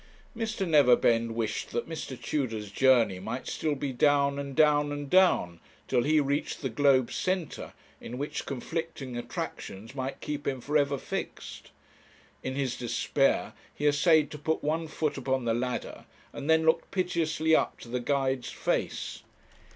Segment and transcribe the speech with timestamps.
[0.35, 0.67] Mr.
[0.67, 2.19] Neverbend wished that Mr.
[2.19, 7.15] Tudor's journey might still be down, and down, and down, till he reached the globe's
[7.15, 11.69] centre, in which conflicting attractions might keep him for ever fixed.
[12.41, 16.89] In his despair he essayed to put one foot upon the ladder, and then looked
[16.89, 19.21] piteously up to the guide's face.